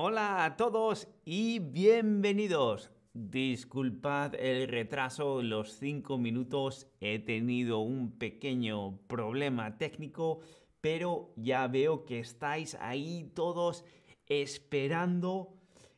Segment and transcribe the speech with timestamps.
[0.00, 2.92] Hola a todos y bienvenidos.
[3.14, 6.86] Disculpad el retraso, los cinco minutos.
[7.00, 10.38] He tenido un pequeño problema técnico,
[10.80, 13.84] pero ya veo que estáis ahí todos
[14.28, 15.56] esperando.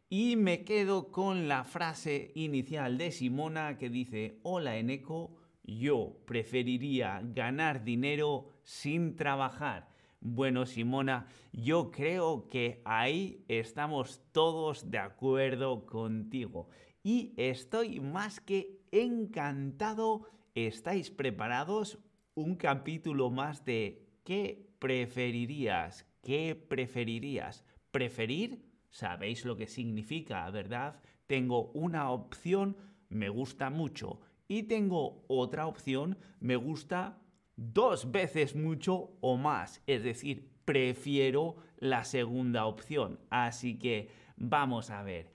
[0.08, 7.20] Y me quedo con la frase inicial de Simona que dice, hola Eneco, yo preferiría
[7.22, 9.90] ganar dinero sin trabajar.
[10.22, 16.68] Bueno, Simona, yo creo que ahí estamos todos de acuerdo contigo.
[17.02, 20.26] Y estoy más que encantado.
[20.54, 21.98] ¿Estáis preparados?
[22.34, 26.06] Un capítulo más de ¿qué preferirías?
[26.22, 27.64] ¿Qué preferirías?
[27.90, 28.62] ¿Preferir?
[28.90, 31.00] Sabéis lo que significa, ¿verdad?
[31.28, 32.76] Tengo una opción,
[33.08, 34.20] me gusta mucho.
[34.48, 37.22] Y tengo otra opción, me gusta
[37.56, 39.82] dos veces mucho o más.
[39.86, 43.18] Es decir, prefiero la segunda opción.
[43.30, 45.32] Así que vamos a ver,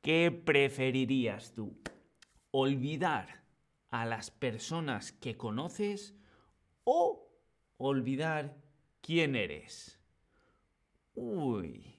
[0.00, 1.76] ¿qué preferirías tú?
[2.50, 3.42] ¿Olvidar
[3.90, 6.14] a las personas que conoces
[6.84, 7.28] o
[7.76, 8.56] olvidar
[9.00, 10.00] quién eres?
[11.14, 11.98] Uy,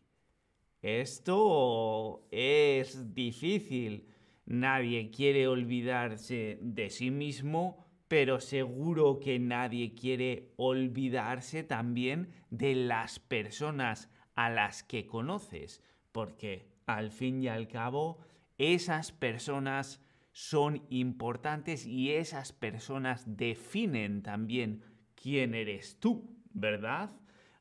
[0.81, 4.07] esto es difícil.
[4.45, 13.19] Nadie quiere olvidarse de sí mismo pero seguro que nadie quiere olvidarse también de las
[13.19, 18.17] personas a las que conoces, porque al fin y al cabo
[18.57, 27.11] esas personas son importantes y esas personas definen también quién eres tú, ¿verdad?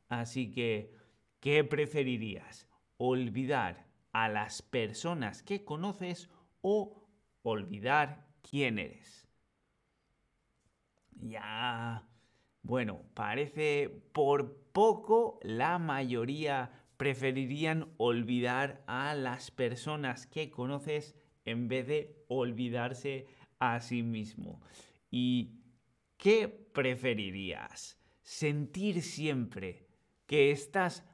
[0.08, 0.94] Así que,
[1.40, 2.66] ¿qué preferirías?
[2.96, 6.30] ¿Olvidar a las personas que conoces
[6.62, 7.06] o
[7.42, 9.27] olvidar quién eres?
[11.20, 12.06] Ya.
[12.62, 21.86] Bueno, parece por poco la mayoría preferirían olvidar a las personas que conoces en vez
[21.86, 23.26] de olvidarse
[23.58, 24.60] a sí mismo.
[25.10, 25.60] ¿Y
[26.16, 27.98] qué preferirías?
[28.22, 29.86] ¿Sentir siempre
[30.26, 31.04] que estás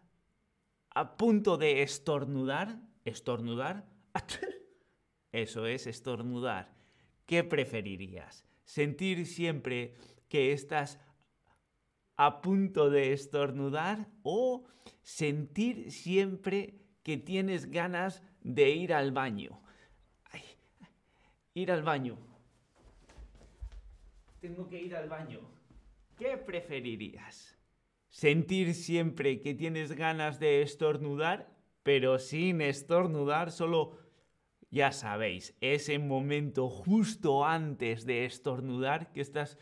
[0.91, 2.81] a punto de estornudar?
[3.05, 3.87] ¿Estornudar?
[5.33, 6.75] Eso es estornudar.
[7.27, 8.45] ¿Qué preferirías?
[8.65, 9.95] Sentir siempre
[10.29, 10.99] que estás
[12.17, 14.65] a punto de estornudar o
[15.03, 19.61] sentir siempre que tienes ganas de ir al baño.
[21.55, 22.19] ir al baño.
[24.41, 25.41] Tengo que ir al baño.
[26.19, 27.57] ¿Qué preferirías?
[28.09, 34.04] ¿Sentir siempre que tienes ganas de estornudar, pero sin estornudar, solo
[34.75, 39.57] ya sabéis, ese momento justo antes de estornudar que estás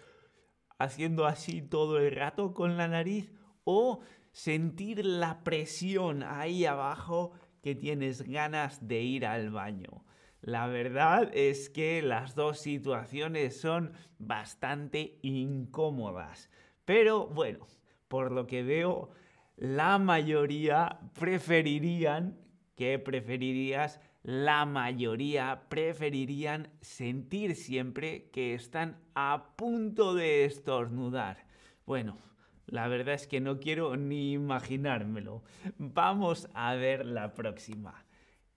[0.79, 3.31] haciendo así todo el rato con la nariz
[3.65, 4.01] o
[4.33, 10.03] sentir la presión ahí abajo que tienes ganas de ir al baño.
[10.41, 16.49] La verdad es que las dos situaciones son bastante incómodas.
[16.87, 17.67] Pero bueno,
[18.09, 19.11] por lo que veo,
[19.57, 22.41] la mayoría preferirían,
[22.77, 24.01] ¿qué preferirías?
[24.23, 31.47] La mayoría preferirían sentir siempre que están a punto de estornudar.
[31.87, 32.19] Bueno,
[32.67, 35.43] la verdad es que no quiero ni imaginármelo.
[35.77, 38.07] Vamos a ver la próxima.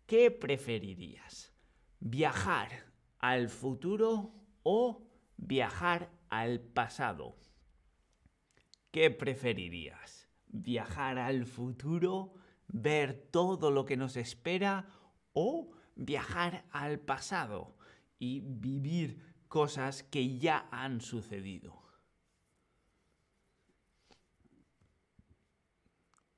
[0.06, 1.52] ¿Qué preferirías?
[2.00, 2.70] ¿Viajar
[3.18, 7.38] al futuro o viajar al pasado?
[8.92, 10.30] ¿Qué preferirías?
[10.48, 12.34] ¿Viajar al futuro?
[12.68, 14.86] ¿Ver todo lo que nos espera?
[15.36, 17.76] O viajar al pasado
[18.18, 21.86] y vivir cosas que ya han sucedido.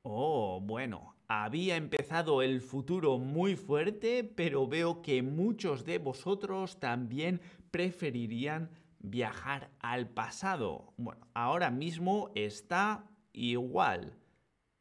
[0.02, 7.41] Oh, bueno, había empezado el futuro muy fuerte, pero veo que muchos de vosotros también
[7.72, 8.69] preferirían
[9.00, 10.94] viajar al pasado.
[10.97, 14.17] Bueno, ahora mismo está igual.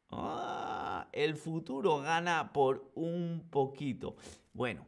[0.09, 4.15] Ah, el futuro gana por un poquito.
[4.53, 4.85] Bueno,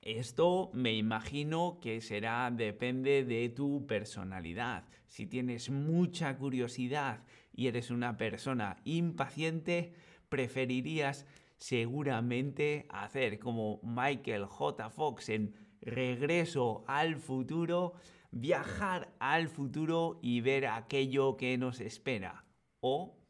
[0.00, 4.84] esto me imagino que será, depende de tu personalidad.
[5.08, 9.94] Si tienes mucha curiosidad y eres una persona impaciente,
[10.28, 14.90] preferirías seguramente hacer como Michael J.
[14.90, 17.94] Fox en Regreso al futuro,
[18.30, 22.44] viajar al futuro y ver aquello que nos espera.
[22.80, 23.23] O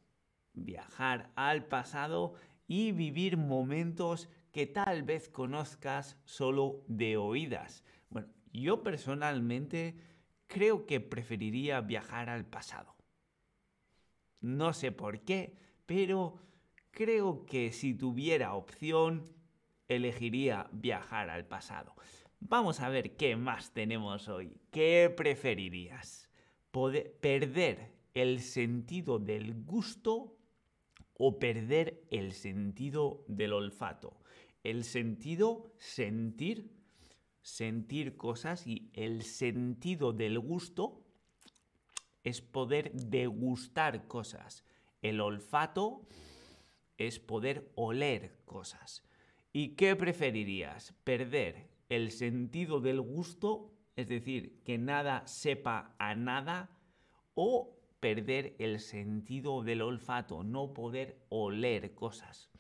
[0.55, 2.35] viajar al pasado
[2.67, 7.85] y vivir momentos que tal vez conozcas solo de oídas.
[8.09, 9.97] Bueno, yo personalmente
[10.47, 12.95] creo que preferiría viajar al pasado.
[14.41, 15.57] No sé por qué,
[15.87, 16.39] pero
[16.91, 19.25] creo que si tuviera opción,
[19.89, 21.95] elegiría viajar al pasado.
[22.41, 24.61] Vamos a ver qué más tenemos hoy.
[24.71, 26.31] ¿Qué preferirías?
[26.71, 30.37] ¿Perder el sentido del gusto
[31.15, 34.21] o perder el sentido del olfato?
[34.63, 36.71] El sentido, sentir,
[37.43, 41.05] sentir cosas y el sentido del gusto
[42.23, 44.65] es poder degustar cosas.
[45.03, 46.07] El olfato
[46.97, 49.05] es poder oler cosas.
[49.53, 50.95] ¿Y qué preferirías?
[51.05, 56.71] ¿Perder el sentido del gusto, es decir, que nada sepa a nada,
[57.35, 62.51] o perder el sentido del olfato, no poder oler cosas?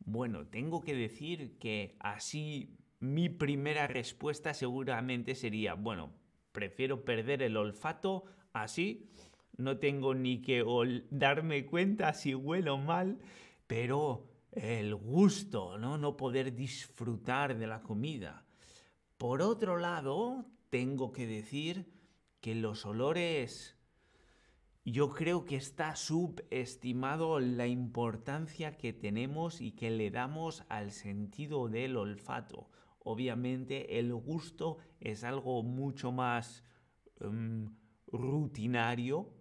[0.00, 6.10] Bueno, tengo que decir que así mi primera respuesta seguramente sería, bueno,
[6.50, 9.12] prefiero perder el olfato así,
[9.56, 10.64] no tengo ni que
[11.10, 13.20] darme cuenta si huelo mal,
[13.68, 15.98] pero el gusto, ¿no?
[15.98, 18.44] No poder disfrutar de la comida.
[19.18, 21.94] Por otro lado, tengo que decir
[22.40, 23.76] que los olores,
[24.84, 31.68] yo creo que está subestimado la importancia que tenemos y que le damos al sentido
[31.68, 32.70] del olfato.
[33.00, 36.64] Obviamente el gusto es algo mucho más
[37.20, 37.74] em,
[38.06, 39.32] rutinario,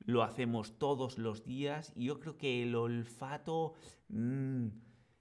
[0.00, 3.74] lo hacemos todos los días y yo creo que el olfato
[4.08, 4.68] mm,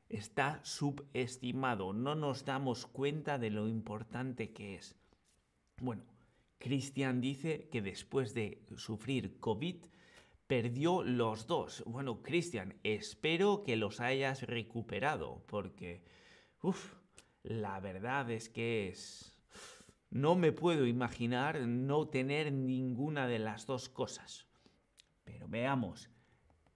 [0.08, 4.96] está subestimado, no nos damos cuenta de lo importante que es.
[5.82, 6.04] Bueno,
[6.60, 9.78] Cristian dice que después de sufrir COVID
[10.48, 11.84] perdió los dos.
[11.86, 16.04] Bueno, Cristian, espero que los hayas recuperado porque,
[17.44, 19.34] la verdad es que es...
[20.10, 24.48] No me puedo imaginar no tener ninguna de las dos cosas.
[25.26, 26.10] Pero veamos,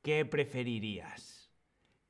[0.01, 1.49] ¿qué preferirías?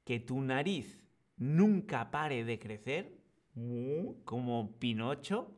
[0.04, 1.00] ¿Que tu nariz
[1.38, 3.22] nunca pare de crecer?
[4.26, 5.56] Como Pinocho.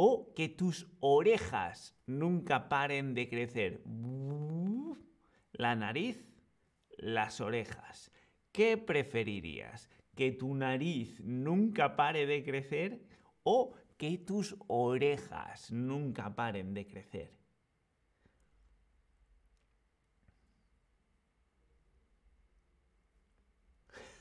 [0.00, 3.82] ¿O que tus orejas nunca paren de crecer?
[5.52, 6.24] La nariz,
[6.96, 8.12] las orejas.
[8.52, 9.88] ¿Qué preferirías?
[10.18, 13.00] que tu nariz nunca pare de crecer
[13.44, 17.30] o que tus orejas nunca paren de crecer.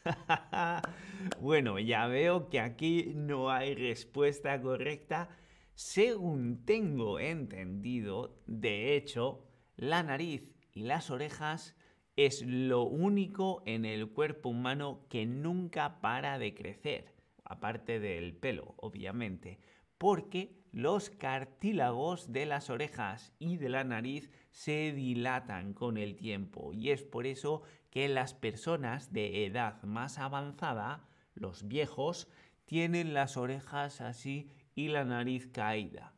[1.41, 5.29] bueno, ya veo que aquí no hay respuesta correcta.
[5.77, 9.45] Según tengo entendido, de hecho,
[9.75, 11.75] la nariz y las orejas
[12.15, 17.13] es lo único en el cuerpo humano que nunca para de crecer,
[17.43, 19.59] aparte del pelo, obviamente,
[19.99, 26.73] porque los cartílagos de las orejas y de la nariz se dilatan con el tiempo
[26.73, 32.27] y es por eso que las personas de edad más avanzada, los viejos,
[32.65, 36.13] tienen las orejas así y la nariz caída.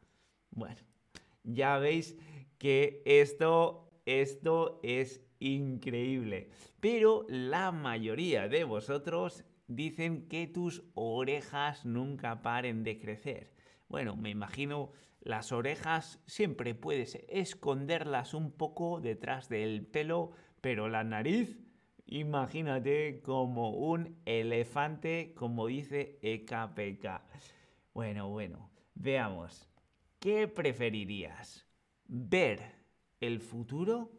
[0.51, 0.81] Bueno,
[1.43, 2.17] ya veis
[2.57, 6.49] que esto, esto es increíble.
[6.81, 13.53] Pero la mayoría de vosotros dicen que tus orejas nunca paren de crecer.
[13.87, 14.91] Bueno, me imagino
[15.21, 21.57] las orejas siempre puedes esconderlas un poco detrás del pelo, pero la nariz,
[22.07, 27.21] imagínate como un elefante, como dice EKPK.
[27.99, 29.69] Bueno, bueno, veamos.
[30.21, 31.67] ¿Qué preferirías?
[32.05, 32.61] ¿Ver
[33.19, 34.09] el futuro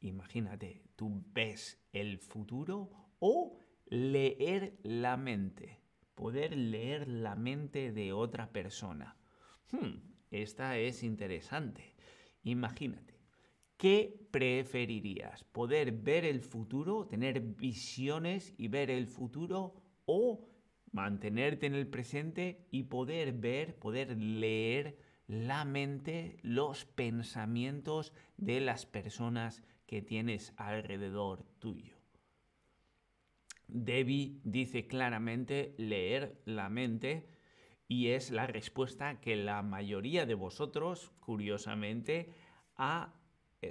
[0.00, 3.58] Imagínate, tú ves el futuro o
[3.90, 5.82] leer la mente,
[6.14, 9.14] poder leer la mente de otra persona.
[9.70, 9.98] Hmm,
[10.30, 11.94] esta es interesante.
[12.42, 13.20] Imagínate,
[13.76, 15.44] ¿qué preferirías?
[15.44, 19.74] ¿Poder ver el futuro, tener visiones y ver el futuro
[20.06, 20.48] o
[20.92, 28.86] mantenerte en el presente y poder ver, poder leer la mente, los pensamientos de las
[28.86, 31.96] personas que tienes alrededor tuyo.
[33.68, 37.26] Debbie dice claramente leer la mente
[37.88, 42.34] y es la respuesta que la mayoría de vosotros, curiosamente,
[42.76, 43.14] ha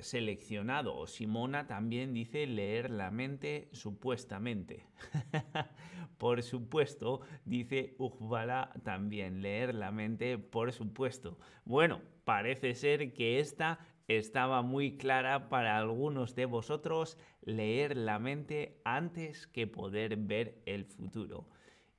[0.01, 0.95] seleccionado.
[0.95, 4.85] O Simona también dice leer la mente supuestamente.
[6.17, 11.37] por supuesto, dice Ujbala también, leer la mente por supuesto.
[11.65, 18.81] Bueno, parece ser que esta estaba muy clara para algunos de vosotros leer la mente
[18.83, 21.47] antes que poder ver el futuro.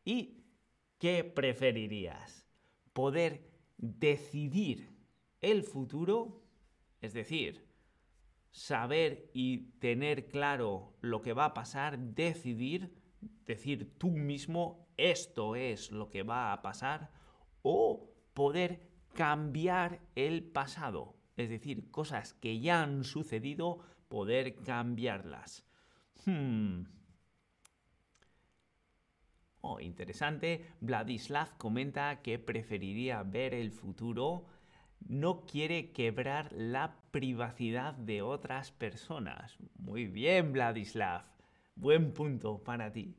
[0.04, 0.44] ¿Y
[0.99, 2.46] qué preferirías?
[2.92, 3.42] ¿Poder
[3.76, 4.88] decidir
[5.40, 6.42] el futuro?
[7.00, 7.72] Es decir,
[8.52, 12.94] saber y tener claro lo que va a pasar, decidir,
[13.47, 17.11] decir tú mismo, esto es lo que va a pasar,
[17.62, 25.64] o poder cambiar el pasado, es decir, cosas que ya han sucedido, poder cambiarlas.
[26.25, 26.85] Hmm.
[29.62, 30.66] Oh, interesante.
[30.80, 34.47] Vladislav comenta que preferiría ver el futuro.
[35.06, 39.56] No quiere quebrar la privacidad de otras personas.
[39.78, 41.25] Muy bien, Vladislav.
[41.75, 43.16] Buen punto para ti.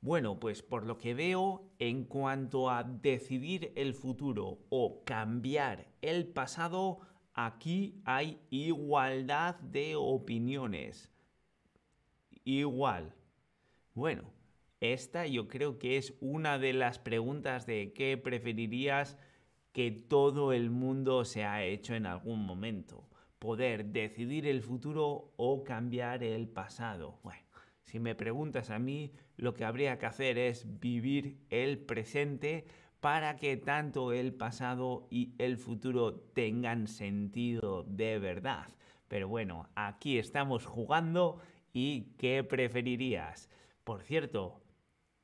[0.00, 6.28] Bueno, pues por lo que veo, en cuanto a decidir el futuro o cambiar el
[6.28, 7.00] pasado,
[7.34, 11.10] aquí hay igualdad de opiniones.
[12.44, 13.14] Igual.
[13.94, 14.32] Bueno,
[14.80, 19.18] esta yo creo que es una de las preguntas de qué preferirías
[19.76, 23.10] que todo el mundo se ha hecho en algún momento.
[23.38, 27.20] Poder decidir el futuro o cambiar el pasado.
[27.22, 27.42] Bueno,
[27.82, 32.64] si me preguntas a mí, lo que habría que hacer es vivir el presente
[33.00, 38.68] para que tanto el pasado y el futuro tengan sentido de verdad.
[39.08, 41.38] Pero bueno, aquí estamos jugando
[41.74, 43.50] y ¿qué preferirías?
[43.84, 44.62] Por cierto,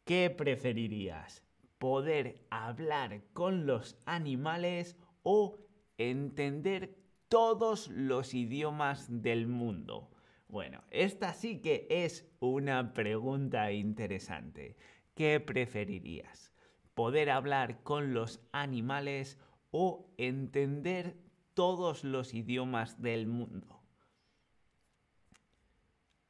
[0.04, 1.41] ¿qué preferirías?
[1.82, 5.58] ¿Poder hablar con los animales o
[5.98, 6.96] entender
[7.26, 10.12] todos los idiomas del mundo?
[10.46, 14.76] Bueno, esta sí que es una pregunta interesante.
[15.16, 16.52] ¿Qué preferirías?
[16.94, 19.40] ¿Poder hablar con los animales
[19.72, 21.16] o entender
[21.52, 23.82] todos los idiomas del mundo?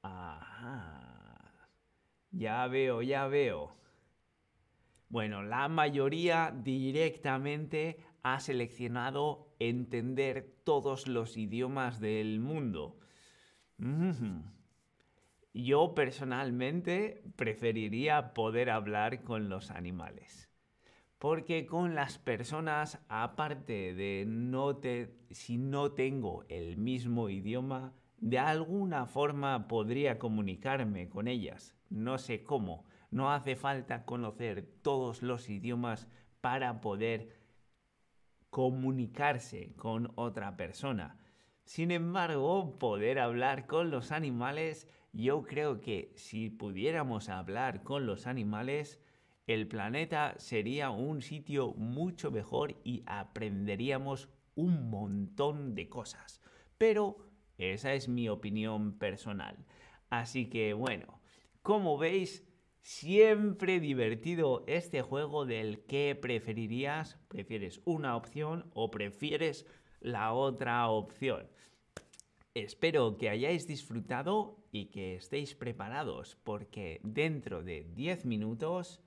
[0.03, 1.69] Ajá.
[2.33, 3.82] Ya veo, ya veo.
[5.13, 12.99] Bueno, la mayoría directamente ha seleccionado entender todos los idiomas del mundo.
[15.53, 20.49] Yo personalmente preferiría poder hablar con los animales.
[21.19, 28.39] Porque con las personas, aparte de no te, si no tengo el mismo idioma, de
[28.39, 31.77] alguna forma podría comunicarme con ellas.
[31.91, 32.87] No sé cómo.
[33.13, 36.09] No hace falta conocer todos los idiomas
[36.41, 37.37] para poder
[38.51, 41.19] comunicarse con otra persona.
[41.65, 48.27] Sin embargo, poder hablar con los animales, yo creo que si pudiéramos hablar con los
[48.27, 48.99] animales,
[49.47, 56.41] el planeta sería un sitio mucho mejor y aprenderíamos un montón de cosas.
[56.79, 57.19] Pero
[57.59, 59.67] esa es mi opinión personal.
[60.09, 61.21] Así que bueno,
[61.63, 62.45] como veis,
[62.83, 67.19] siempre divertido este juego del que preferirías.
[67.29, 69.67] ¿Prefieres una opción o prefieres
[70.03, 71.47] la otra opción.
[72.55, 79.01] Espero que hayáis disfrutado y que estéis preparados porque dentro de 10 minutos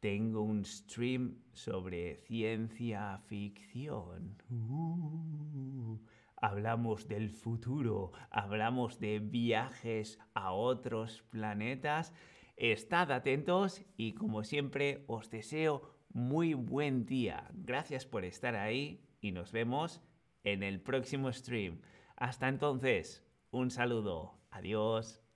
[0.00, 4.36] tengo un stream sobre ciencia ficción.
[4.50, 5.98] Uh,
[6.36, 12.12] hablamos del futuro, hablamos de viajes a otros planetas.
[12.58, 17.48] Estad atentos y como siempre os deseo muy buen día.
[17.54, 20.02] Gracias por estar ahí y nos vemos
[20.42, 21.80] en el próximo stream.
[22.16, 24.40] Hasta entonces, un saludo.
[24.50, 25.27] Adiós.